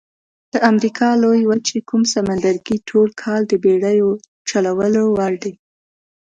د 0.53 0.55
امریکا 0.71 1.09
لویې 1.23 1.47
وچې 1.49 1.79
کوم 1.89 2.01
سمندرګي 2.13 2.77
ټول 2.89 3.07
کال 3.21 3.41
د 3.47 3.53
بېړیو 3.63 4.09
چلولو 4.49 5.03
وړ 5.15 5.33
دي؟ 5.43 5.53